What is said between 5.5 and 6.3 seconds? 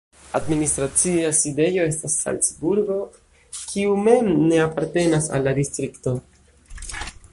distrikto.